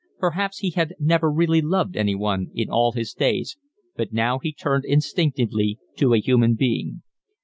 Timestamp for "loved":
1.61-1.95